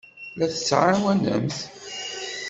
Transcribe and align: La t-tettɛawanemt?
La 0.37 0.45
t-tettɛawanemt? 0.51 1.57